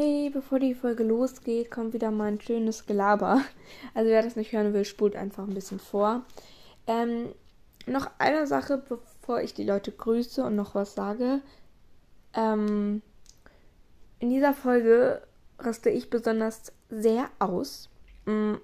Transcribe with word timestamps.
Hey, 0.00 0.30
bevor 0.32 0.60
die 0.60 0.76
Folge 0.76 1.02
losgeht, 1.02 1.72
kommt 1.72 1.92
wieder 1.92 2.12
mal 2.12 2.30
ein 2.30 2.40
schönes 2.40 2.86
Gelaber. 2.86 3.42
Also 3.94 4.08
wer 4.08 4.22
das 4.22 4.36
nicht 4.36 4.52
hören 4.52 4.72
will, 4.72 4.84
spult 4.84 5.16
einfach 5.16 5.42
ein 5.42 5.54
bisschen 5.54 5.80
vor. 5.80 6.24
Ähm, 6.86 7.30
noch 7.84 8.08
eine 8.18 8.46
Sache, 8.46 8.80
bevor 8.88 9.40
ich 9.40 9.54
die 9.54 9.64
Leute 9.64 9.90
grüße 9.90 10.44
und 10.44 10.54
noch 10.54 10.76
was 10.76 10.94
sage. 10.94 11.40
Ähm, 12.32 13.02
in 14.20 14.30
dieser 14.30 14.54
Folge 14.54 15.20
raste 15.58 15.90
ich 15.90 16.10
besonders 16.10 16.72
sehr 16.90 17.28
aus. 17.40 17.90
Mm, 18.24 18.54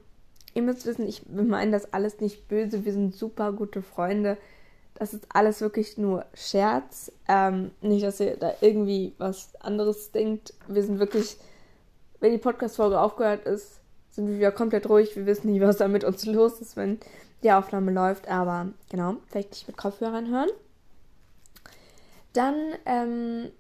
ihr 0.54 0.62
müsst 0.62 0.86
wissen, 0.86 1.04
ich 1.04 1.26
meine 1.28 1.72
das 1.72 1.92
alles 1.92 2.20
nicht 2.20 2.46
böse. 2.46 2.84
Wir 2.84 2.92
sind 2.92 3.12
super 3.12 3.52
gute 3.52 3.82
Freunde. 3.82 4.38
Das 4.94 5.12
ist 5.12 5.26
alles 5.28 5.60
wirklich 5.60 5.98
nur 5.98 6.24
Scherz. 6.34 7.10
Ähm, 7.28 7.72
nicht, 7.80 8.04
dass 8.04 8.20
ihr 8.20 8.36
da 8.36 8.54
irgendwie 8.60 9.14
was 9.18 9.54
anderes 9.60 10.12
denkt. 10.12 10.54
Wir 10.68 10.82
sind 10.82 10.98
wirklich, 10.98 11.36
wenn 12.20 12.32
die 12.32 12.38
Podcast-Folge 12.38 13.00
aufgehört 13.00 13.44
ist, 13.44 13.80
sind 14.10 14.28
wir 14.28 14.36
wieder 14.36 14.52
komplett 14.52 14.88
ruhig. 14.88 15.16
Wir 15.16 15.26
wissen 15.26 15.50
nicht, 15.50 15.60
was 15.60 15.78
da 15.78 15.88
mit 15.88 16.04
uns 16.04 16.24
los 16.24 16.60
ist, 16.60 16.76
wenn 16.76 17.00
die 17.42 17.50
Aufnahme 17.50 17.92
läuft. 17.92 18.28
Aber 18.28 18.68
genau, 18.88 19.16
vielleicht 19.26 19.50
nicht 19.50 19.66
mit 19.66 19.76
Kopfhörern 19.76 20.30
hören. 20.30 20.50
Dann 22.32 22.56
ähm, 22.86 23.50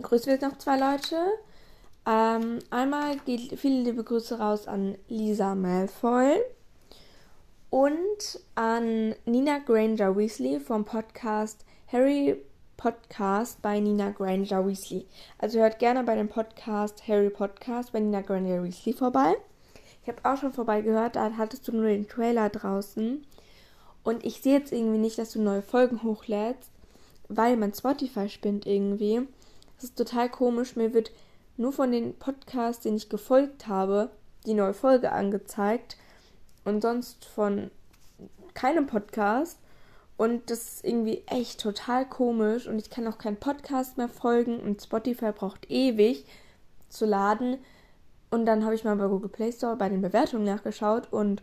grüßen 0.00 0.26
wir 0.26 0.34
jetzt 0.34 0.42
noch 0.42 0.58
zwei 0.58 0.78
Leute. 0.78 1.16
Ähm, 2.06 2.60
einmal 2.70 3.18
geht 3.18 3.58
viele 3.58 3.82
liebe 3.82 4.04
Grüße 4.04 4.38
raus 4.38 4.68
an 4.68 4.96
Lisa 5.08 5.54
Malfoy 5.54 6.40
und 7.70 8.40
an 8.56 9.14
Nina 9.24 9.58
Granger 9.58 10.16
Weasley 10.16 10.58
vom 10.58 10.84
Podcast 10.84 11.64
Harry 11.86 12.36
Podcast 12.76 13.62
bei 13.62 13.78
Nina 13.78 14.10
Granger 14.10 14.66
Weasley. 14.66 15.06
Also 15.38 15.60
hört 15.60 15.78
gerne 15.78 16.02
bei 16.02 16.16
dem 16.16 16.28
Podcast 16.28 17.06
Harry 17.06 17.30
Podcast 17.30 17.92
bei 17.92 18.00
Nina 18.00 18.22
Granger 18.22 18.64
Weasley 18.64 18.92
vorbei. 18.92 19.36
Ich 20.02 20.08
habe 20.08 20.18
auch 20.24 20.36
schon 20.36 20.52
vorbei 20.52 20.80
gehört, 20.80 21.14
da 21.14 21.32
hattest 21.36 21.68
du 21.68 21.72
nur 21.72 21.84
den 21.84 22.08
Trailer 22.08 22.48
draußen. 22.48 23.24
Und 24.02 24.24
ich 24.24 24.40
sehe 24.42 24.58
jetzt 24.58 24.72
irgendwie 24.72 24.98
nicht, 24.98 25.18
dass 25.18 25.32
du 25.32 25.40
neue 25.40 25.62
Folgen 25.62 26.02
hochlädst, 26.02 26.70
weil 27.28 27.56
mein 27.56 27.74
Spotify 27.74 28.28
spinnt 28.28 28.66
irgendwie. 28.66 29.20
Das 29.76 29.84
ist 29.84 29.98
total 29.98 30.28
komisch. 30.28 30.74
Mir 30.74 30.92
wird 30.92 31.12
nur 31.56 31.72
von 31.72 31.92
den 31.92 32.18
Podcasts, 32.18 32.82
den 32.82 32.96
ich 32.96 33.08
gefolgt 33.08 33.68
habe, 33.68 34.10
die 34.46 34.54
neue 34.54 34.74
Folge 34.74 35.12
angezeigt 35.12 35.96
und 36.64 36.82
sonst 36.82 37.24
von 37.24 37.70
keinem 38.54 38.86
Podcast. 38.86 39.58
Und 40.16 40.50
das 40.50 40.74
ist 40.74 40.84
irgendwie 40.84 41.22
echt 41.26 41.60
total 41.60 42.06
komisch 42.06 42.66
und 42.66 42.78
ich 42.78 42.90
kann 42.90 43.06
auch 43.06 43.16
keinen 43.16 43.38
Podcast 43.38 43.96
mehr 43.96 44.08
folgen 44.08 44.60
und 44.60 44.82
Spotify 44.82 45.32
braucht 45.32 45.70
ewig 45.70 46.26
zu 46.90 47.06
laden. 47.06 47.56
Und 48.30 48.44
dann 48.44 48.64
habe 48.64 48.74
ich 48.74 48.84
mal 48.84 48.96
bei 48.96 49.08
Google 49.08 49.30
Play 49.30 49.50
Store 49.50 49.76
bei 49.76 49.88
den 49.88 50.02
Bewertungen 50.02 50.44
nachgeschaut 50.44 51.10
und 51.10 51.42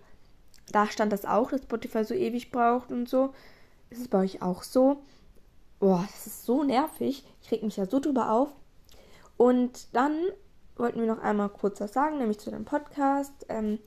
da 0.72 0.86
stand 0.88 1.12
das 1.12 1.26
auch, 1.26 1.50
dass 1.50 1.64
Spotify 1.64 2.04
so 2.04 2.14
ewig 2.14 2.52
braucht 2.52 2.92
und 2.92 3.10
so. 3.10 3.34
Ist 3.90 4.02
es 4.02 4.08
bei 4.08 4.20
euch 4.20 4.42
auch 4.42 4.64
so? 4.64 5.02
Boah, 5.80 6.08
das 6.12 6.28
ist 6.28 6.46
so 6.46 6.64
nervig. 6.64 7.26
Ich 7.42 7.52
reg 7.52 7.64
mich 7.64 7.78
ja 7.78 7.86
so 7.86 8.00
drüber 8.00 8.32
auf. 8.32 8.50
Und 9.38 9.88
dann 9.94 10.18
wollten 10.76 11.00
wir 11.00 11.08
noch 11.08 11.22
einmal 11.22 11.50
kurz 11.50 11.80
was 11.80 11.94
sagen, 11.94 12.18
nämlich 12.18 12.40
zu 12.40 12.52
dem 12.52 12.66
Podcast. 12.66 13.46
Ähm, 13.50 13.80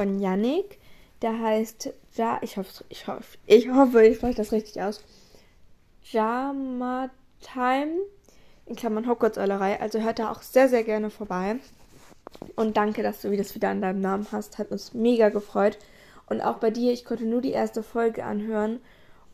von 0.00 0.18
Yannick. 0.18 0.78
Der 1.20 1.38
heißt 1.38 1.92
Ja, 2.16 2.38
ich 2.40 2.56
hoffe, 2.56 2.84
ich 2.88 3.06
hoffe, 3.06 3.36
ich 3.44 3.68
hoffe, 3.68 4.06
ich 4.06 4.16
spreche 4.16 4.38
das 4.38 4.50
richtig 4.50 4.80
aus. 4.80 5.04
Jama 6.04 7.10
Time 7.42 7.98
in 8.64 8.76
Klammern 8.76 9.06
Hogwarts-Eulerei. 9.06 9.78
Also 9.78 10.00
hört 10.00 10.18
da 10.18 10.32
auch 10.32 10.40
sehr, 10.40 10.70
sehr 10.70 10.84
gerne 10.84 11.10
vorbei. 11.10 11.56
Und 12.56 12.78
danke, 12.78 13.02
dass 13.02 13.20
du 13.20 13.36
das 13.36 13.54
wieder 13.54 13.68
an 13.68 13.82
deinem 13.82 14.00
Namen 14.00 14.26
hast. 14.32 14.56
Hat 14.56 14.70
uns 14.70 14.94
mega 14.94 15.28
gefreut. 15.28 15.76
Und 16.26 16.40
auch 16.40 16.56
bei 16.56 16.70
dir, 16.70 16.92
ich 16.92 17.04
konnte 17.04 17.26
nur 17.26 17.42
die 17.42 17.50
erste 17.50 17.82
Folge 17.82 18.24
anhören 18.24 18.80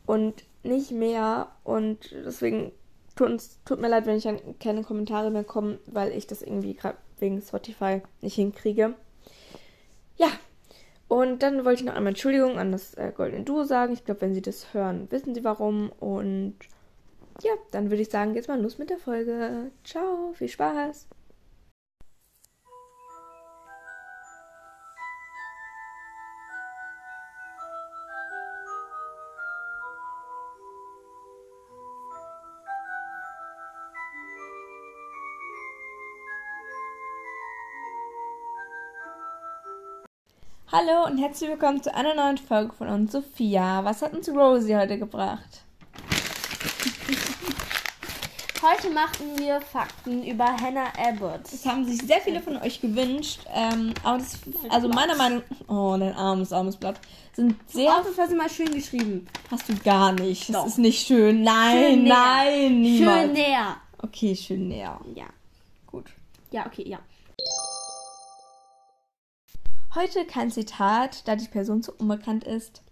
und 0.05 0.43
nicht 0.63 0.91
mehr. 0.91 1.47
Und 1.63 2.11
deswegen 2.11 2.73
tut, 3.15 3.29
uns, 3.29 3.59
tut 3.63 3.79
mir 3.79 3.87
leid, 3.87 4.05
wenn 4.05 4.17
ich 4.17 4.27
keine 4.59 4.83
Kommentare 4.83 5.31
mehr 5.31 5.45
komme, 5.45 5.79
weil 5.85 6.11
ich 6.11 6.27
das 6.27 6.41
irgendwie 6.41 6.73
gerade 6.73 6.97
wegen 7.19 7.41
Spotify 7.41 8.01
nicht 8.19 8.35
hinkriege. 8.35 8.95
Ja, 10.17 10.29
und 11.07 11.41
dann 11.41 11.63
wollte 11.63 11.81
ich 11.81 11.85
noch 11.85 11.95
einmal 11.95 12.11
Entschuldigung 12.11 12.57
an 12.57 12.71
das 12.71 12.93
äh, 12.95 13.11
Golden 13.15 13.45
Duo 13.45 13.63
sagen. 13.63 13.93
Ich 13.93 14.03
glaube, 14.03 14.21
wenn 14.21 14.33
sie 14.33 14.41
das 14.41 14.73
hören, 14.73 15.07
wissen 15.09 15.33
sie 15.33 15.43
warum. 15.43 15.89
Und 15.99 16.55
ja, 17.41 17.51
dann 17.71 17.89
würde 17.89 18.01
ich 18.01 18.09
sagen, 18.09 18.33
geht's 18.33 18.47
mal 18.47 18.61
los 18.61 18.77
mit 18.77 18.89
der 18.89 18.97
Folge. 18.97 19.71
Ciao, 19.83 20.33
viel 20.33 20.49
Spaß. 20.49 21.07
Hallo 40.69 41.05
und 41.05 41.17
herzlich 41.17 41.49
willkommen 41.49 41.81
zu 41.81 41.95
einer 41.95 42.13
neuen 42.13 42.37
Folge 42.37 42.73
von 42.73 42.89
uns, 42.89 43.13
Sophia. 43.13 43.85
Was 43.85 44.01
hat 44.01 44.13
uns 44.13 44.27
Rosie 44.27 44.75
heute 44.75 44.99
gebracht? 44.99 45.61
Heute 48.61 48.89
machen 48.89 49.37
wir 49.37 49.61
Fakten 49.61 50.25
über 50.25 50.43
Hannah 50.43 50.91
Abbott. 50.97 51.39
Das 51.43 51.65
haben 51.65 51.85
sich 51.85 52.01
sehr 52.01 52.19
viele 52.19 52.41
von 52.41 52.57
euch 52.57 52.81
gewünscht. 52.81 53.39
Ähm, 53.53 53.93
aber 54.03 54.17
das, 54.17 54.39
also 54.67 54.89
meiner 54.89 55.15
Meinung 55.15 55.41
oh, 55.69 55.95
dein 55.97 56.13
armes, 56.13 56.51
armes 56.51 56.75
Blatt, 56.75 56.99
sind 57.33 57.55
sehr. 57.71 57.89
Auch 57.89 58.03
das 58.03 58.17
hast 58.17 58.33
du 58.33 58.35
mal 58.35 58.49
schön 58.49 58.73
geschrieben. 58.73 59.25
Hast 59.49 59.69
du 59.69 59.75
gar 59.75 60.11
nicht. 60.11 60.49
Das 60.49 60.55
Doch. 60.55 60.65
ist 60.65 60.79
nicht 60.79 61.07
schön. 61.07 61.43
Nein, 61.43 61.77
schön 61.77 62.03
nein, 62.03 62.81
niemals. 62.81 63.21
Schön 63.21 63.33
näher. 63.33 63.77
Okay, 63.99 64.35
schön 64.35 64.67
näher. 64.67 64.99
Ja. 65.15 65.27
Gut. 65.85 66.07
Ja, 66.51 66.65
okay, 66.65 66.83
ja. 66.89 66.99
Heute 69.97 70.25
kein 70.25 70.51
Zitat, 70.51 71.27
da 71.27 71.35
die 71.35 71.47
Person 71.47 71.81
zu 71.81 71.91
unbekannt 71.91 72.43
ist. 72.43 72.83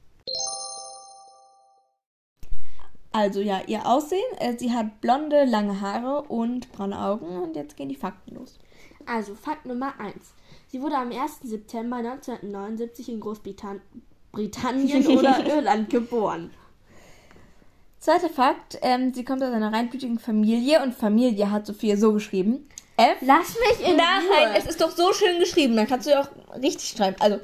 Also 3.11 3.41
ja, 3.41 3.61
ihr 3.67 3.85
Aussehen. 3.85 4.23
Äh, 4.39 4.57
sie 4.57 4.73
hat 4.73 5.01
blonde, 5.01 5.45
lange 5.45 5.81
Haare 5.81 6.23
und 6.23 6.71
braune 6.71 6.99
Augen. 6.99 7.27
Und 7.27 7.55
jetzt 7.55 7.77
gehen 7.77 7.89
die 7.89 7.95
Fakten 7.95 8.33
los. 8.33 8.57
Also 9.05 9.35
Fakt 9.35 9.67
Nummer 9.67 9.93
1. 9.99 10.15
Sie 10.65 10.81
wurde 10.81 10.97
am 10.97 11.11
1. 11.11 11.41
September 11.43 11.97
1979 11.97 13.09
in 13.09 13.19
Großbritannien 13.19 15.05
oder 15.15 15.45
Irland 15.45 15.91
geboren. 15.91 16.49
Zweiter 17.99 18.29
Fakt, 18.29 18.79
ähm, 18.81 19.13
sie 19.13 19.23
kommt 19.23 19.43
aus 19.43 19.53
einer 19.53 19.71
reinblütigen 19.71 20.17
Familie 20.17 20.81
und 20.81 20.95
Familie 20.95 21.51
hat 21.51 21.67
Sophia 21.67 21.97
so 21.97 22.13
geschrieben. 22.13 22.67
F. 22.97 23.17
Lass 23.21 23.49
mich 23.49 23.87
in 23.89 23.97
Nein, 23.97 24.23
Ruhe. 24.27 24.55
es 24.57 24.65
ist 24.65 24.81
doch 24.81 24.91
so 24.91 25.13
schön 25.13 25.39
geschrieben. 25.39 25.75
Dann 25.75 25.87
kannst 25.87 26.07
du 26.07 26.11
ja 26.11 26.21
auch 26.21 26.29
richtig 26.61 26.89
schreiben. 26.97 27.15
Also 27.19 27.39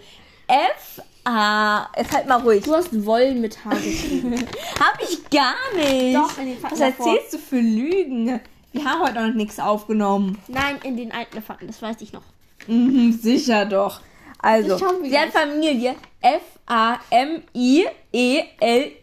F 0.47 1.01
A. 1.23 1.87
Jetzt 1.97 2.13
halt 2.13 2.27
mal 2.27 2.41
ruhig. 2.41 2.63
Du 2.63 2.73
hast 2.73 3.05
Wollen 3.05 3.41
mit 3.41 3.63
H 3.63 3.69
geschrieben. 3.75 4.33
Hab 4.79 4.99
ich 5.01 5.29
gar 5.29 5.55
nicht. 5.75 6.15
Doch, 6.15 6.37
in 6.37 6.47
den 6.47 6.57
Fakten 6.57 6.79
Was 6.79 6.81
erzählst 6.81 7.25
davor. 7.25 7.25
du 7.31 7.37
für 7.37 7.59
Lügen? 7.59 8.39
Wir 8.73 8.85
haben 8.85 9.01
heute 9.01 9.27
noch 9.27 9.33
nichts 9.35 9.59
aufgenommen. 9.59 10.37
Nein, 10.47 10.79
in 10.83 10.95
den 10.97 11.11
alten 11.11 11.41
Fakten, 11.41 11.67
das 11.67 11.81
weiß 11.81 11.97
ich 11.99 12.13
noch. 12.13 12.23
Mhm, 12.67 13.11
sicher 13.21 13.65
doch. 13.65 13.99
Also, 14.39 14.77
sie 15.03 15.19
hat 15.19 15.29
Familie 15.29 15.95
F-A-M-I-E-L-I-E. 16.21 17.91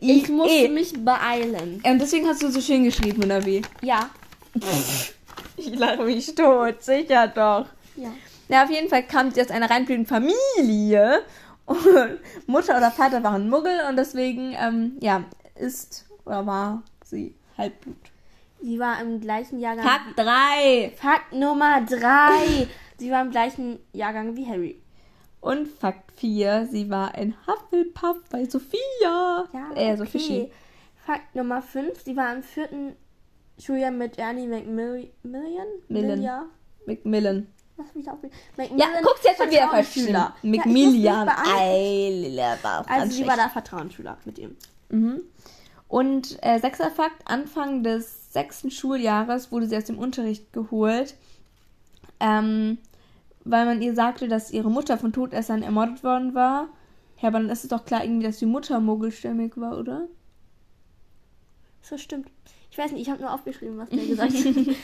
Ich 0.00 0.28
musste 0.28 0.68
mich 0.70 0.92
beeilen. 1.04 1.80
Und 1.84 1.98
deswegen 2.00 2.26
hast 2.26 2.42
du 2.42 2.50
so 2.50 2.60
schön 2.60 2.84
geschrieben, 2.84 3.22
oder 3.24 3.44
wie? 3.44 3.62
Ja. 3.82 4.08
Ich 5.58 5.74
lache 5.76 6.04
mich 6.04 6.34
tot, 6.34 6.82
sicher 6.82 7.28
doch. 7.28 7.66
Ja. 7.96 8.12
Na, 8.48 8.64
auf 8.64 8.70
jeden 8.70 8.88
Fall 8.88 9.02
kam 9.02 9.30
sie 9.30 9.40
aus 9.40 9.50
einer 9.50 9.68
reinblühenden 9.68 10.06
Familie. 10.06 11.22
Und 11.66 12.18
Mutter 12.46 12.76
oder 12.76 12.90
Vater 12.90 13.22
waren 13.22 13.50
Muggel 13.50 13.80
und 13.88 13.96
deswegen, 13.96 14.54
ähm, 14.58 14.96
ja, 15.00 15.24
ist 15.54 16.06
oder 16.24 16.46
war 16.46 16.82
sie 17.04 17.34
Halbblut. 17.56 17.96
Sie 18.60 18.78
war 18.78 19.00
im 19.00 19.20
gleichen 19.20 19.60
Jahrgang. 19.60 19.84
Fakt 19.84 20.18
3. 20.18 20.92
Fakt 20.96 21.32
Nummer 21.32 21.80
3. 21.82 22.66
sie 22.98 23.10
war 23.10 23.22
im 23.22 23.30
gleichen 23.30 23.78
Jahrgang 23.92 24.36
wie 24.36 24.46
Harry. 24.46 24.80
Und 25.40 25.68
Fakt 25.68 26.12
4. 26.18 26.68
Sie 26.70 26.90
war 26.90 27.14
ein 27.14 27.34
Hufflepuff 27.46 28.18
bei 28.30 28.44
Sophia. 28.46 28.80
Ja, 29.52 29.70
äh, 29.74 29.92
okay. 29.92 29.96
Sophie. 29.96 30.50
Fakt 31.06 31.34
Nummer 31.34 31.62
5. 31.62 32.02
Sie 32.02 32.16
war 32.16 32.34
im 32.34 32.42
vierten 32.42 32.96
Schuljahr 33.58 33.90
mit 33.90 34.18
Ernie 34.18 34.46
McMillan? 34.46 35.08
Millen. 35.88 36.22
McMillan. 36.86 37.46
Was 37.76 37.94
mich 37.94 38.10
auf 38.10 38.18
Ja, 38.76 38.86
guck's 39.02 39.22
jetzt 39.22 39.38
schon 39.38 39.50
wieder. 39.50 39.84
Schüler. 39.84 40.34
McMillan. 40.42 41.28
Ja, 41.28 42.84
also 42.88 43.12
sie 43.12 43.26
war 43.26 43.36
da 43.36 43.48
Vertrauensschüler 43.48 44.18
mit 44.24 44.38
ihm. 44.38 44.56
Mhm. 44.88 45.22
Und 45.86 46.38
äh, 46.42 46.58
sechster 46.58 46.90
Fakt, 46.90 47.22
Anfang 47.30 47.82
des 47.82 48.32
sechsten 48.32 48.70
Schuljahres 48.70 49.50
wurde 49.50 49.66
sie 49.66 49.76
aus 49.76 49.84
dem 49.84 49.98
Unterricht 49.98 50.52
geholt, 50.52 51.16
ähm, 52.20 52.78
weil 53.44 53.64
man 53.64 53.80
ihr 53.80 53.94
sagte, 53.94 54.28
dass 54.28 54.50
ihre 54.50 54.70
Mutter 54.70 54.98
von 54.98 55.12
Todessern 55.12 55.62
ermordet 55.62 56.04
worden 56.04 56.34
war. 56.34 56.68
Ja, 57.20 57.28
aber 57.28 57.38
dann 57.38 57.48
ist 57.48 57.64
es 57.64 57.70
doch 57.70 57.84
klar 57.84 58.04
irgendwie, 58.04 58.26
dass 58.26 58.38
die 58.38 58.46
Mutter 58.46 58.80
mogelstämmig 58.80 59.52
war, 59.56 59.78
oder? 59.78 60.08
So 61.80 61.96
stimmt. 61.96 62.28
Ich 62.78 62.84
weiß 62.84 62.92
nicht, 62.92 63.02
ich 63.02 63.10
habe 63.10 63.20
nur 63.20 63.32
aufgeschrieben, 63.34 63.76
was 63.76 63.88
der 63.88 64.06
gesagt 64.06 64.32
hat. 64.32 64.76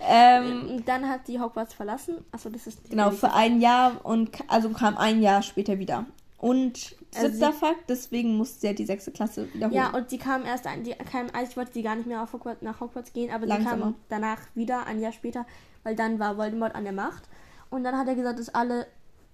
Ähm, 0.02 0.82
dann 0.84 1.08
hat 1.08 1.26
sie 1.26 1.40
Hogwarts 1.40 1.72
verlassen. 1.72 2.16
Achso, 2.32 2.50
das 2.50 2.66
ist 2.66 2.90
genau, 2.90 3.10
für 3.12 3.32
ein 3.32 3.60
Jahr 3.62 4.04
und 4.04 4.30
also 4.48 4.68
kam 4.70 4.96
ein 4.98 5.22
Jahr 5.22 5.42
später 5.42 5.78
wieder. 5.78 6.04
Und 6.38 6.94
Also 7.14 7.28
siebter 7.32 7.52
sie- 7.52 7.58
Fakt, 7.58 7.88
deswegen 7.88 8.36
musste 8.36 8.60
sie 8.60 8.66
ja 8.68 8.72
die 8.74 8.84
sechste 8.84 9.10
Klasse 9.10 9.48
wiederholen. 9.54 9.74
Ja, 9.74 9.90
und 9.96 10.10
sie 10.10 10.18
kam 10.18 10.44
erst 10.44 10.66
ein, 10.66 10.84
die 10.84 10.90
kam, 10.92 11.28
eigentlich 11.30 11.56
wollte 11.56 11.72
sie 11.72 11.82
gar 11.82 11.94
nicht 11.96 12.06
mehr 12.06 12.22
auf 12.22 12.32
Hogwarts, 12.34 12.60
nach 12.62 12.80
Hogwarts 12.80 13.12
gehen, 13.14 13.30
aber 13.30 13.44
sie 13.46 13.52
Langsamer. 13.52 13.82
kam 13.86 13.94
danach 14.10 14.40
wieder, 14.54 14.86
ein 14.86 15.00
Jahr 15.00 15.12
später, 15.12 15.46
weil 15.82 15.96
dann 15.96 16.18
war 16.18 16.36
Voldemort 16.36 16.74
an 16.74 16.84
der 16.84 16.92
Macht. 16.92 17.22
Und 17.70 17.84
dann 17.84 17.96
hat 17.96 18.06
er 18.08 18.14
gesagt, 18.16 18.38
dass 18.38 18.48
alle 18.54 18.86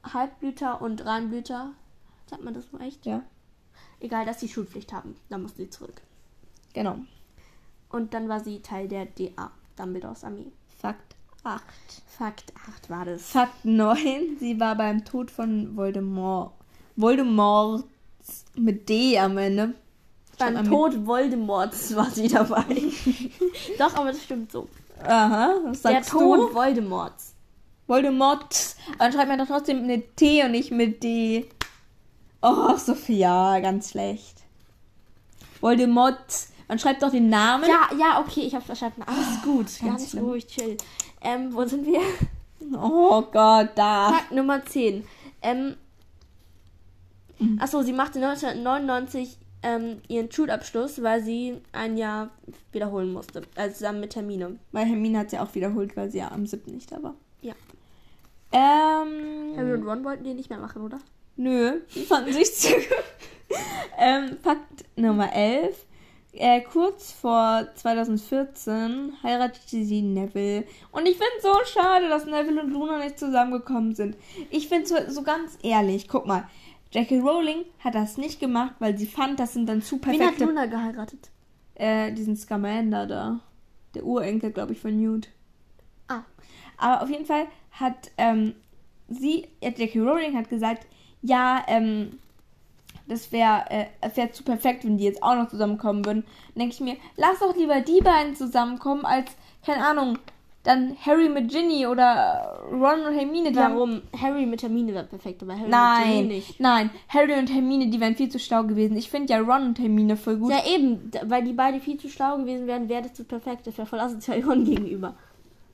Halbblüter 0.05 0.81
und 0.81 1.05
Reinblüter, 1.05 1.73
sagt 2.31 2.45
man 2.45 2.55
das 2.55 2.65
so 2.71 2.79
echt? 2.79 3.05
ja, 3.07 3.23
Egal, 3.99 4.27
dass 4.27 4.39
sie 4.41 4.49
Schulpflicht 4.49 4.93
haben. 4.93 5.17
Dann 5.29 5.43
musste 5.43 5.59
sie 5.63 5.71
zurück. 5.71 6.03
genau. 6.73 6.99
Und 7.91 8.15
dann 8.15 8.29
war 8.29 8.41
sie 8.41 8.61
Teil 8.61 8.89
der 8.89 9.07
DA, 9.07 9.51
Dumbledores 9.77 10.25
Armee. 10.25 10.53
Fakt 10.79 11.15
8. 11.45 11.63
Fakt 12.07 12.53
8 12.69 12.91
war 12.91 13.05
das. 13.05 13.31
Fakt 13.31 13.65
9, 13.65 14.37
sie 14.41 14.59
war 14.59 14.75
beim 14.75 15.05
Tod 15.05 15.31
von 15.31 15.77
Voldemort. 15.77 16.53
Voldemort 16.97 17.85
mit 18.57 18.89
D 18.89 19.19
am 19.19 19.39
Ende. 19.39 19.75
Beim 20.39 20.69
Tod 20.69 21.07
Voldemorts 21.07 21.95
war 21.97 22.11
sie 22.11 22.29
dabei. 22.29 22.65
Doch, 23.79 23.95
aber 23.95 24.13
das 24.13 24.23
stimmt 24.23 24.53
so. 24.53 24.69
Aha, 25.03 25.55
was 25.65 25.83
Der 25.83 25.93
sagst 25.93 26.11
Tod 26.11 26.51
du? 26.51 26.55
Voldemorts. 26.55 27.35
Voldemort. 27.87 28.77
Dann 28.99 29.13
schreibt 29.13 29.29
man 29.29 29.39
doch 29.39 29.47
trotzdem 29.47 29.87
mit 29.87 30.17
T 30.17 30.43
und 30.43 30.51
nicht 30.51 30.73
mit 30.73 31.03
D. 31.03 31.49
Oh, 32.43 32.77
Sophia, 32.77 33.61
ganz 33.61 33.91
schlecht. 33.91 34.43
Voldemort. 35.61 36.17
Man 36.69 36.79
schreibt 36.79 37.03
doch 37.03 37.11
den 37.11 37.29
Namen. 37.29 37.65
Ja, 37.69 37.89
ja, 37.99 38.21
okay, 38.21 38.41
ich 38.41 38.55
hab's 38.55 38.67
verstanden. 38.67 39.03
Alles 39.07 39.43
gut. 39.43 39.67
ganz 39.81 40.13
Ganz 40.13 40.15
ruhig, 40.17 40.47
chill. 40.47 40.77
Ähm, 41.21 41.53
wo 41.55 41.65
sind 41.65 41.87
wir? 41.87 42.01
Oh 42.77 43.23
Gott, 43.23 43.71
da. 43.77 44.13
Fakt 44.13 44.33
Nummer 44.33 44.65
10. 44.65 45.05
Ähm, 45.43 45.77
Mhm. 47.39 47.59
achso, 47.61 47.83
sie 47.83 47.93
machte 47.93 48.19
1999 48.19 49.37
ähm, 49.63 50.01
ihren 50.09 50.33
Schulabschluss, 50.33 51.03
weil 51.03 51.23
sie 51.23 51.61
ein 51.73 51.99
Jahr 51.99 52.31
wiederholen 52.73 53.13
musste. 53.13 53.43
Also 53.57 53.75
zusammen 53.75 54.01
mit 54.01 54.11
Termine. 54.15 54.59
Weil 54.73 54.87
Hermine 54.87 55.19
hat 55.19 55.31
sie 55.31 55.39
auch 55.39 55.55
wiederholt, 55.55 55.97
weil 55.97 56.11
sie 56.11 56.19
ja 56.19 56.31
am 56.31 56.47
7. 56.47 56.73
nicht 56.73 56.91
da 56.91 57.03
war. 57.03 57.15
Ja. 57.43 57.53
Ähm. 58.53 59.55
Harry 59.57 59.75
und 59.75 59.87
Ron 59.87 60.05
wollten 60.05 60.25
die 60.25 60.33
nicht 60.35 60.49
mehr 60.49 60.59
machen, 60.59 60.83
oder? 60.83 60.99
Nö, 61.37 61.81
die 61.95 62.05
fanden 62.05 62.33
sich 62.33 62.55
zu 62.55 62.69
ähm, 63.99 64.39
Fakt 64.43 64.85
Nummer 64.97 65.31
11. 65.35 65.85
Äh, 66.39 66.61
kurz 66.61 67.13
vor 67.13 67.67
2014 67.75 69.15
heiratete 69.23 69.85
sie 69.85 70.03
Neville. 70.03 70.65
Und 70.93 71.07
ich 71.07 71.17
finde 71.17 71.33
es 71.39 71.43
so 71.43 71.81
schade, 71.81 72.09
dass 72.09 72.27
Neville 72.27 72.63
und 72.63 72.71
Luna 72.71 72.99
nicht 72.99 73.19
zusammengekommen 73.19 73.95
sind. 73.95 74.17
Ich 74.51 74.69
finde 74.69 74.87
so, 74.87 74.97
so 75.09 75.23
ganz 75.23 75.59
ehrlich, 75.63 76.09
guck 76.09 76.27
mal. 76.27 76.49
Jackie 76.93 77.19
Rowling 77.19 77.65
hat 77.81 77.95
das 77.95 78.17
nicht 78.17 78.39
gemacht, 78.39 78.75
weil 78.79 78.97
sie 78.97 79.07
fand, 79.07 79.41
das 79.41 79.55
sind 79.55 79.67
dann 79.69 79.83
zu 79.83 79.97
Wen 79.97 80.13
hat 80.13 80.19
perfekte... 80.19 80.45
Luna 80.45 80.67
geheiratet? 80.67 81.31
Äh, 81.75 82.13
diesen 82.13 82.37
Scamander 82.37 83.07
da. 83.07 83.41
Der 83.95 84.05
Urenkel, 84.05 84.53
glaube 84.53 84.73
ich, 84.73 84.81
von 84.81 84.97
Newt. 84.97 85.29
Ah. 86.09 86.23
Aber 86.77 87.03
auf 87.03 87.11
jeden 87.11 87.27
Fall 87.27 87.47
hat 87.73 88.11
ähm, 88.19 88.55
sie, 89.09 89.47
äh, 89.61 89.73
Jackie 89.77 90.01
Rowling 90.01 90.37
hat 90.37 90.49
gesagt, 90.49 90.87
ja, 91.23 91.65
ähm, 91.67 92.19
das 93.09 93.33
wäre 93.33 93.65
äh, 93.71 93.87
es 94.01 94.17
wär 94.17 94.33
zu 94.33 94.43
perfekt, 94.43 94.85
wenn 94.85 94.99
die 94.99 95.05
jetzt 95.05 95.23
auch 95.23 95.35
noch 95.35 95.49
zusammenkommen 95.49 96.05
würden. 96.05 96.25
Dann 96.55 96.61
denke 96.61 96.75
ich 96.75 96.81
mir, 96.81 96.97
lass 97.17 97.39
doch 97.41 97.55
lieber 97.57 97.81
die 97.81 98.01
beiden 98.01 98.35
zusammenkommen, 98.35 99.05
als, 99.05 99.31
keine 99.65 99.85
Ahnung, 99.85 100.19
dann 100.67 100.97
Harry 101.05 101.29
mit 101.29 101.51
Ginny 101.51 101.87
oder 101.87 102.61
Ron 102.73 103.07
und 103.07 103.15
Hermine. 103.15 103.53
Die 103.53 103.59
haben, 103.59 103.77
Warum? 103.77 104.03
Harry 104.21 104.47
mit 104.47 104.63
Hermine 104.63 104.93
wäre 104.95 105.05
perfekt, 105.05 105.43
aber 105.43 105.53
Harry 105.53 105.63
mit 105.63 105.71
nein, 105.71 106.13
Ginny 106.13 106.35
nicht. 106.35 106.61
nein, 106.61 106.91
Harry 107.09 107.35
und 107.39 107.53
Hermine, 107.53 107.89
die 107.89 108.01
wären 108.01 108.17
viel 108.17 108.29
zu 108.29 108.41
schlau 108.41 108.65
gewesen. 108.65 108.97
Ich 108.97 109.09
finde 109.09 109.33
ja 109.33 109.39
Ron 109.39 109.69
und 109.69 109.79
Hermine 109.79 110.17
voll 110.17 110.39
gut. 110.39 110.51
Ja, 110.51 110.67
eben, 110.67 111.11
weil 111.25 111.45
die 111.45 111.53
beide 111.53 111.79
viel 111.79 111.99
zu 111.99 112.09
schlau 112.09 112.39
gewesen 112.39 112.67
wären, 112.67 112.89
wäre 112.89 113.03
das 113.03 113.15
zu 113.15 113.25
perfekt. 113.25 113.67
Das 113.67 113.79
wäre 113.79 113.87
voll 113.87 114.01
asozial 114.01 114.41
Ron 114.47 114.65
gegenüber. 114.65 115.15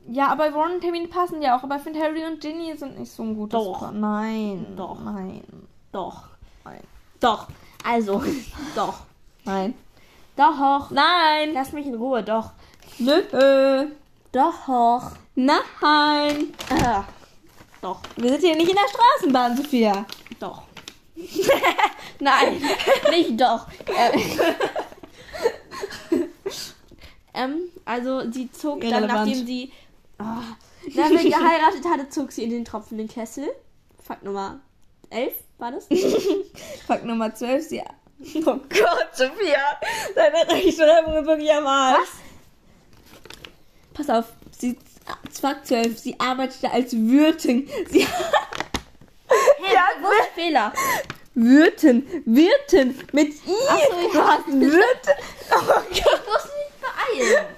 Ja, 0.09 0.29
aber 0.29 0.51
Ron 0.51 0.73
und 0.73 0.85
Hermine 0.85 1.09
passen 1.09 1.41
ja 1.41 1.57
auch. 1.57 1.63
Aber 1.63 1.77
ich 1.77 1.83
finde 1.83 2.01
Harry 2.01 2.25
und 2.27 2.41
Ginny 2.41 2.77
sind 2.77 2.99
nicht 2.99 3.13
so 3.13 3.23
ein 3.23 3.35
gutes 3.35 3.59
Doch. 3.59 3.79
Paar. 3.81 3.93
Nein. 3.93 4.67
Doch. 4.77 5.03
Nein. 5.03 5.43
Doch. 5.93 6.25
Nein. 6.65 6.81
Doch. 7.23 7.47
Also, 7.85 8.23
doch. 8.75 8.95
Nein. 9.45 9.75
Doch. 10.37 10.91
Nein. 10.91 11.55
Lass 11.55 11.73
mich 11.73 11.87
in 11.87 11.95
Ruhe, 11.95 12.23
doch. 12.23 12.51
Nö. 12.99 13.13
Äh. 13.13 13.89
Doch. 14.33 15.13
Nein. 15.35 16.53
Äh, 16.69 17.01
doch. 17.81 18.01
Wir 18.17 18.31
sind 18.31 18.41
hier 18.41 18.57
nicht 18.57 18.71
in 18.71 18.77
der 18.77 18.89
Straßenbahn, 18.89 19.57
Sophia. 19.57 20.05
Doch. 20.41 20.63
Nein, 22.19 22.63
nicht 23.11 23.41
doch. 23.41 23.67
Ähm, 23.87 24.41
ähm, 27.35 27.61
also 27.85 28.31
sie 28.31 28.51
zog 28.51 28.81
dann, 28.81 28.91
Irrelevant. 28.91 29.27
nachdem 29.27 29.47
sie 29.47 29.73
oh, 30.19 30.89
Neville 30.89 31.31
geheiratet 31.31 31.85
hatte, 31.85 32.09
zog 32.09 32.33
sie 32.33 32.45
in 32.45 32.51
den 32.51 32.65
tropfenden 32.65 33.09
Kessel. 33.09 33.49
Fakt 34.03 34.25
Nummer 34.25 34.61
11 35.11 35.35
war 35.59 35.71
das? 35.73 35.89
Fakt 36.87 37.05
Nummer 37.05 37.35
12. 37.35 37.69
Sie. 37.69 37.83
Oh 38.47 38.55
Gott, 38.69 39.09
Sophia. 39.15 39.81
Deine 40.15 40.49
Rechtschreibung 40.49 41.17
ist 41.19 41.27
wirklich 41.27 41.53
am 41.53 41.67
Arsch. 41.67 41.99
Was? 42.01 42.09
Pass 44.07 44.11
auf. 44.11 44.25
Sie. 44.57 44.79
Fakt 45.41 45.67
12. 45.67 45.99
Sie 45.99 46.21
arbeitete 46.21 46.71
als 46.71 46.93
Wirtin. 46.93 47.69
Sie. 47.89 48.01
Hä, 49.29 49.75
Ja, 49.75 49.89
wo 50.01 50.09
ist 50.11 50.29
Fehler? 50.35 50.73
Wirtin. 51.35 52.07
Wirtin. 52.27 52.99
Mit 53.13 53.29
I. 53.47 53.69
Achso, 53.69 53.99
ich 54.07 54.15
hast 54.15 54.47
Wirtin. 54.49 55.15
Oh 55.51 55.65
Gott. 55.67 55.87
Ich 55.91 56.05
muss 56.05 56.45
mich 56.45 56.73
beeilen. 56.81 57.47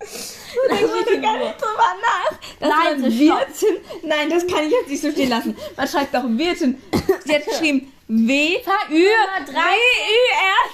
Du 0.00 0.74
denkst 0.74 1.04
dir 1.08 1.20
gar 1.20 1.36
nicht 1.38 1.60
drüber 1.60 1.94
nach. 2.02 2.27
Das 2.60 2.68
Leise, 2.70 3.02
war 3.04 3.10
stopp. 3.10 3.48
Wirtin. 3.62 3.76
Nein, 4.08 4.30
das 4.30 4.46
kann 4.46 4.64
ich 4.66 4.72
jetzt 4.72 4.88
nicht 4.88 5.02
so 5.02 5.10
stehen 5.10 5.30
lassen. 5.30 5.56
Man 5.76 5.88
schreibt 5.88 6.14
doch 6.14 6.24
Wirtin. 6.26 6.80
Sie 7.24 7.34
hat 7.34 7.44
geschrieben 7.50 7.92
W 8.10 8.58
Fakt 8.64 8.90
Ü 8.90 8.94
W. 8.94 8.96
Ü 8.96 9.04
R. 9.04 10.64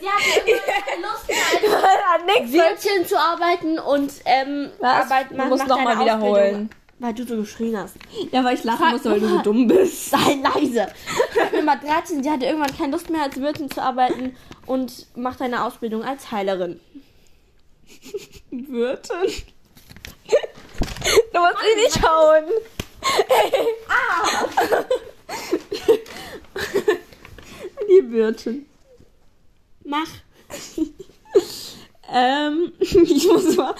Sie 0.00 0.08
hatte 0.08 0.50
immer 0.50 0.60
keine 0.84 1.02
Lust 1.06 1.28
mit- 2.42 2.52
Wirtin 2.52 3.06
zu 3.06 3.16
arbeiten 3.18 3.78
und 3.78 4.12
ähm, 4.24 4.70
Was? 4.80 5.04
Arbeit 5.10 5.30
Du 5.30 5.36
macht 5.36 5.48
musst 5.50 5.58
macht 5.60 5.68
noch 5.68 5.76
deine 5.76 5.94
mal 5.94 6.00
wiederholen. 6.04 6.70
Weil 6.98 7.12
du 7.14 7.24
so 7.26 7.36
geschrien 7.36 7.76
hast. 7.76 7.94
Ja, 8.32 8.42
weil 8.44 8.54
ich 8.54 8.64
lachen 8.64 8.90
musste, 8.90 9.10
weil 9.10 9.20
du 9.20 9.28
so 9.28 9.38
dumm 9.38 9.66
bist. 9.66 10.10
Sei 10.10 10.38
leise. 10.42 10.86
Nummer 11.54 11.76
13, 11.76 12.22
sie 12.22 12.30
hatte 12.30 12.46
irgendwann 12.46 12.76
keine 12.76 12.92
Lust 12.92 13.10
mehr 13.10 13.22
als 13.22 13.40
Wirtin 13.40 13.70
zu 13.70 13.82
arbeiten 13.82 14.36
und 14.66 15.06
macht 15.16 15.42
eine 15.42 15.64
Ausbildung 15.64 16.02
als 16.04 16.30
Heilerin. 16.30 16.80
Wirtin. 18.50 19.32
Du 21.32 21.40
musst 21.40 21.54
ihn 21.70 21.82
nicht 21.82 22.02
hauen. 22.02 22.44
Ah. 23.88 24.84
Die 27.88 28.12
Wirtin. 28.12 28.66
Mach. 29.84 30.08
Ähm, 32.10 32.72
ich 32.80 33.26
muss 33.26 33.56
mal. 33.56 33.74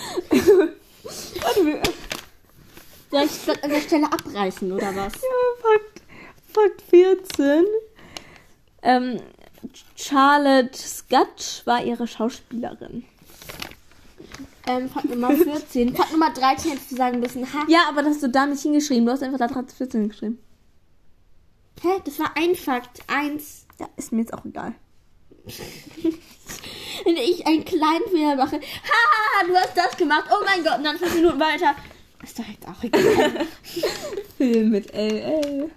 Soll 3.10 3.22
ich 3.22 3.44
das 3.46 3.62
an 3.62 3.70
der 3.70 3.80
Stelle 3.80 4.06
abreißen 4.06 4.72
oder 4.72 4.94
was? 4.96 5.12
Ja, 5.14 5.30
Fakt, 5.62 6.02
Fakt 6.52 6.82
14. 6.90 7.64
Ähm, 8.82 9.20
Charlotte 9.96 10.76
Scotch 10.76 11.64
war 11.64 11.82
ihre 11.82 12.06
Schauspielerin. 12.06 13.04
Ähm, 14.66 14.88
Fakt 14.88 15.09
Nummer 15.11 15.30
14. 15.30 15.94
Fakt 15.94 16.12
Nummer 16.12 16.30
13 16.33 16.73
hättest 16.73 16.90
du 16.90 16.97
sagen 16.97 17.21
müssen. 17.21 17.52
Ha? 17.52 17.64
Ja, 17.68 17.80
aber 17.88 18.02
das 18.02 18.14
hast 18.14 18.23
du 18.23 18.28
da 18.28 18.47
nicht 18.47 18.62
hingeschrieben. 18.62 19.04
Du 19.04 19.12
hast 19.12 19.23
einfach 19.23 19.38
da 19.38 19.49
14 19.49 20.09
geschrieben. 20.09 20.38
Hä? 21.83 22.00
Das 22.04 22.18
war 22.18 22.33
ein 22.37 22.54
Fakt. 22.54 23.02
Eins. 23.06 23.66
Ja, 23.78 23.88
ist 23.97 24.12
mir 24.12 24.21
jetzt 24.21 24.33
auch 24.33 24.44
egal. 24.44 24.75
Wenn 27.04 27.16
ich 27.16 27.47
einen 27.47 27.64
kleinen 27.64 28.09
Fehler 28.11 28.37
mache. 28.37 28.56
Ha, 28.56 29.47
du 29.47 29.54
hast 29.54 29.76
das 29.76 29.97
gemacht. 29.97 30.25
Oh 30.30 30.42
mein 30.44 30.64
Gott. 30.64 30.78
Und 30.78 30.85
dann 30.85 30.99
fünf 30.99 31.14
Minuten 31.14 31.38
weiter. 31.40 31.75
Ist 32.23 32.38
doch 32.38 32.47
jetzt 32.47 32.66
auch 32.66 32.83
egal. 32.83 33.47
Film 34.38 34.71
mit 34.71 34.94
LL. 34.94 35.71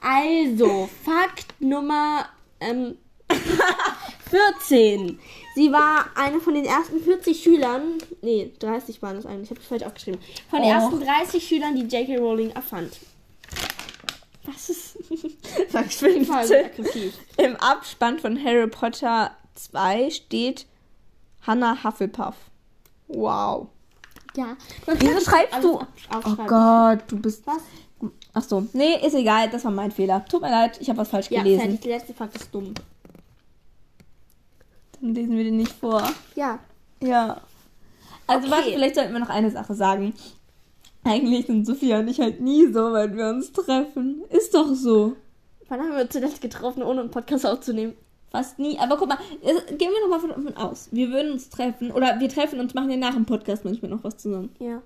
Also, 0.00 0.88
Fakt 1.04 1.60
Nummer 1.60 2.26
ähm, 2.60 2.96
14. 4.30 5.18
Sie 5.54 5.72
war 5.72 6.06
eine 6.14 6.40
von 6.40 6.54
den 6.54 6.64
ersten 6.64 7.00
40 7.00 7.42
Schülern, 7.42 7.98
nee, 8.22 8.52
30 8.60 9.02
waren 9.02 9.16
es 9.16 9.26
eigentlich, 9.26 9.44
ich 9.44 9.50
habe 9.50 9.60
es 9.60 9.66
falsch 9.66 9.82
aufgeschrieben, 9.82 10.20
von 10.48 10.60
den 10.62 10.70
Oh. 10.70 10.74
ersten 10.74 11.00
30 11.00 11.46
Schülern, 11.46 11.74
die 11.74 11.82
J.K. 11.96 12.18
Rowling 12.18 12.50
erfand. 12.50 12.96
Das 14.46 14.70
ist 14.70 14.96
Sag 15.70 15.92
voll 15.92 16.12
15. 16.24 16.64
aggressiv. 16.64 17.14
Im 17.36 17.56
Abspann 17.56 18.18
von 18.18 18.42
Harry 18.42 18.66
Potter 18.68 19.32
2 19.54 20.10
steht 20.10 20.66
Hannah 21.46 21.82
Hufflepuff. 21.84 22.34
Wow. 23.08 23.68
Ja. 24.36 24.56
Wieso 24.86 25.20
schreibst 25.20 25.62
du? 25.62 25.80
Oh. 25.80 26.36
Gott, 26.46 27.00
du 27.08 27.18
bist. 27.20 27.46
Was? 27.46 27.62
Ach 28.32 28.42
so. 28.42 28.66
Nee, 28.72 29.04
ist 29.04 29.14
egal. 29.14 29.50
Das 29.50 29.64
war 29.64 29.72
mein 29.72 29.90
Fehler. 29.90 30.24
Tut 30.26 30.40
mir 30.42 30.50
leid, 30.50 30.78
ich 30.80 30.88
habe 30.88 30.98
was 31.00 31.08
falsch 31.08 31.30
Ja, 31.30 31.42
gelesen. 31.42 31.60
fertig. 31.62 31.80
Der 31.80 31.98
letzte 31.98 32.14
Fakt 32.14 32.36
ist 32.36 32.54
dumm. 32.54 32.72
Dann 35.00 35.14
lesen 35.14 35.36
wir 35.36 35.44
den 35.44 35.56
nicht 35.56 35.72
vor. 35.72 36.02
Ja. 36.34 36.58
Ja. 37.02 37.40
Also 38.26 38.46
Okay. 38.46 38.56
warte, 38.56 38.70
vielleicht 38.70 38.94
sollten 38.94 39.12
wir 39.12 39.20
noch 39.20 39.30
eine 39.30 39.50
Sache 39.50 39.74
sagen. 39.74 40.14
Eigentlich 41.04 41.46
sind 41.46 41.66
Sophia 41.66 41.98
und 42.00 42.08
ich 42.08 42.20
halt 42.20 42.40
nie 42.40 42.66
so, 42.72 42.92
wenn 42.92 43.16
wir 43.16 43.28
uns 43.30 43.52
treffen. 43.52 44.22
Ist 44.28 44.54
doch 44.54 44.74
so. 44.74 45.16
Wann 45.68 45.80
haben 45.80 45.92
wir 45.92 46.02
uns 46.02 46.10
zuletzt 46.12 46.42
getroffen, 46.42 46.82
ohne 46.82 47.00
einen 47.00 47.10
Podcast 47.10 47.46
aufzunehmen? 47.46 47.94
Fast 48.30 48.58
nie. 48.58 48.78
Aber 48.78 48.96
guck 48.96 49.08
mal, 49.08 49.18
gehen 49.42 49.90
wir 49.90 50.00
noch 50.08 50.08
mal 50.08 50.20
von, 50.20 50.42
von 50.42 50.56
aus. 50.56 50.88
Wir 50.92 51.10
würden 51.10 51.32
uns 51.32 51.48
treffen 51.48 51.90
oder 51.90 52.20
wir 52.20 52.28
treffen 52.28 52.60
uns, 52.60 52.74
machen 52.74 52.90
ja 52.90 52.96
nach 52.96 53.14
dem 53.14 53.24
Podcast 53.26 53.64
manchmal 53.64 53.90
noch 53.90 54.04
was 54.04 54.18
zusammen. 54.18 54.50
Ja. 54.58 54.82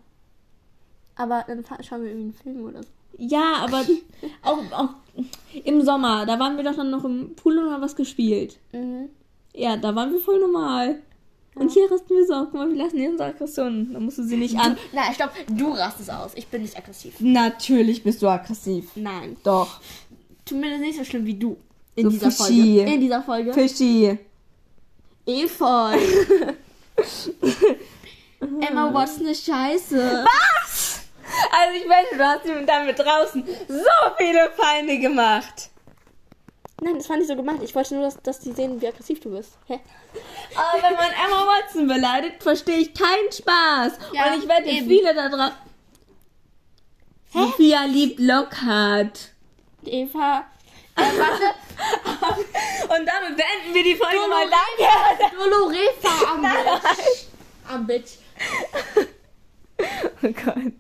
Aber 1.17 1.45
dann 1.47 1.65
schauen 1.83 2.03
wir 2.03 2.11
irgendwie 2.11 2.25
einen 2.25 2.57
Film 2.57 2.65
oder 2.65 2.83
so. 2.83 2.89
Ja, 3.19 3.57
aber 3.61 3.83
auch, 4.43 4.59
auch 4.73 4.89
im 5.65 5.83
Sommer, 5.83 6.27
da 6.27 6.39
waren 6.39 6.57
wir 6.57 6.65
doch 6.65 6.75
dann 6.77 6.91
noch 6.91 7.05
im 7.05 7.35
Pool 7.37 7.59
und 7.59 7.71
haben 7.73 7.83
was 7.83 7.97
gespielt. 7.97 8.59
Mhm. 8.73 9.11
Ja, 9.55 9.77
da 9.77 9.95
waren 9.95 10.13
wir 10.13 10.21
voll 10.21 10.41
normal. 10.41 11.01
Und 11.55 11.71
hier 11.71 11.91
rasten 11.91 12.17
wir 12.17 12.27
so. 12.27 12.35
Guck 12.47 12.55
mal, 12.55 12.69
wir 12.69 12.77
lassen 12.77 12.99
hier 12.99 13.11
unsere 13.11 13.29
Aggressionen. 13.29 13.93
Da 13.93 14.01
musst 14.01 14.19
du 14.19 14.25
sie 14.25 14.37
nicht 14.37 14.59
an. 14.59 14.77
Na, 14.93 15.13
stopp. 15.15 15.31
Du 15.49 15.71
rastest 15.71 16.11
aus. 16.11 16.33
Ich 16.35 16.49
bin 16.49 16.63
nicht 16.63 16.77
aggressiv. 16.77 17.15
Natürlich 17.21 18.03
bist 18.03 18.21
du 18.21 18.29
aggressiv. 18.29 18.91
Nein. 18.97 19.37
Doch. 19.45 19.81
Zumindest 20.45 20.81
nicht 20.83 20.99
so 20.99 21.05
schlimm 21.05 21.25
wie 21.27 21.35
du. 21.35 21.57
In 21.95 22.05
So 22.07 22.11
dieser 22.11 22.31
fishy. 22.33 22.77
Folge. 22.79 22.93
In 22.93 23.01
dieser 23.01 23.23
Folge. 23.23 23.53
Fischi. 23.53 24.19
Efeu. 25.27 25.97
Emma 28.61 28.93
Watson 28.93 29.27
ist 29.27 29.47
scheiße. 29.47 30.25
Was? 30.25 31.01
Also 31.51 31.79
ich 31.79 31.89
wette, 31.89 32.17
du 32.17 32.25
hast 32.25 32.69
damit 32.69 32.99
draußen 32.99 33.45
so 33.69 34.15
viele 34.19 34.51
Feinde 34.57 34.99
gemacht. 34.99 35.71
Nein, 36.85 36.97
das 36.99 37.09
war 37.09 37.17
nicht 37.17 37.29
so 37.29 37.35
gemacht. 37.37 37.61
Ich 37.63 37.75
wollte 37.75 37.95
nur, 37.95 38.05
dass, 38.05 38.21
dass 38.21 38.41
die 38.41 38.53
sehen, 38.53 38.79
wie 38.83 38.87
aggressiv 38.87 39.19
du 39.21 39.31
bist. 39.31 39.57
Hä? 39.69 39.81
Aber 40.55 40.83
wenn 40.83 40.93
man 40.95 41.11
Emma 41.13 41.47
Watson 41.47 41.89
beleidigt, 41.89 42.43
verstehe 42.43 42.77
ich 42.77 42.93
keinen 42.93 43.33
Spaß. 43.33 43.93
Ja, 44.13 44.35
Und 44.35 44.43
ich 44.43 44.47
wette, 44.49 44.69
eben. 44.69 44.87
viele 44.87 45.15
da 45.15 45.31
drauf. 45.31 45.53
Sophia 47.33 47.85
liebt 47.87 48.21
Lockhart. 48.21 49.31
Eva. 49.87 50.45
Äh, 50.97 51.01
warte. 51.01 51.55
Und 52.83 53.07
damit 53.07 53.35
beenden 53.37 53.73
wir 53.73 53.83
die 53.83 53.97
Folge 53.97 54.29
mal. 54.29 54.45
Danke. 54.51 55.35
Doloresa 55.35 56.33
am 56.33 56.43
Bitch. 56.43 57.27
Am 57.69 57.87
Bitch. 57.87 58.11
Oh 60.23 60.29
Gott. 60.45 60.73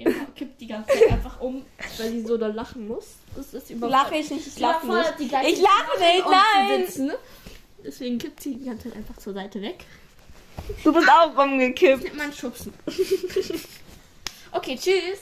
Eva 0.00 0.26
kippt 0.34 0.60
die 0.60 0.66
ganze 0.66 0.92
Zeit 0.92 1.12
einfach 1.12 1.40
um, 1.40 1.64
weil 1.98 2.10
sie 2.10 2.22
so 2.22 2.36
da 2.36 2.48
lachen 2.48 2.88
muss. 2.88 3.16
Das 3.36 3.54
ist 3.54 3.70
überfordert. 3.70 4.04
Lache 4.04 4.16
ich 4.16 4.30
nicht, 4.30 4.46
ich 4.46 4.58
lache 4.58 4.86
die 5.18 5.24
nicht. 5.24 5.32
Ich 5.32 5.60
lache 5.60 5.98
nicht, 5.98 6.26
nein. 6.26 6.86
sitzen. 6.86 7.12
Deswegen 7.84 8.18
kippt 8.18 8.42
sie 8.42 8.56
die 8.56 8.66
ganze 8.66 8.88
Zeit 8.88 8.98
einfach 8.98 9.16
zur 9.16 9.32
Seite 9.32 9.62
weg. 9.62 9.84
Du 10.84 10.92
bist 10.92 11.08
auch 11.08 11.36
rumgekippt. 11.36 12.04
Nimmt 12.04 12.16
man 12.16 12.32
Schubsen. 12.32 12.72
okay, 14.52 14.76
tschüss. 14.76 15.20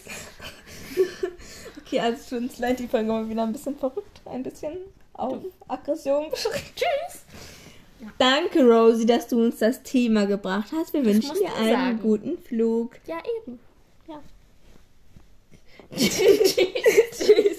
Okay, 1.80 2.00
also 2.00 2.22
für 2.22 2.36
uns 2.36 2.58
leid 2.58 2.80
die 2.80 2.88
Folge 2.88 3.10
mal 3.10 3.28
wieder 3.28 3.44
ein 3.44 3.52
bisschen 3.52 3.76
verrückt. 3.78 4.20
Ein 4.24 4.42
bisschen 4.42 4.76
auf 5.14 5.38
Aggression 5.68 6.30
beschränkt. 6.30 6.74
Tschüss. 6.76 7.22
Danke, 8.18 8.62
Rosie, 8.64 9.06
dass 9.06 9.26
du 9.26 9.42
uns 9.42 9.58
das 9.58 9.82
Thema 9.82 10.26
gebracht 10.26 10.70
hast. 10.72 10.92
Wir 10.92 11.04
wünschen 11.04 11.28
musst 11.28 11.42
dir 11.42 11.54
einen 11.54 11.72
sagen. 11.72 12.00
guten 12.00 12.38
Flug. 12.38 12.96
Ja, 13.06 13.18
eben. 13.40 13.58
Ja. 15.96 16.08
Tschüss. 17.12 17.57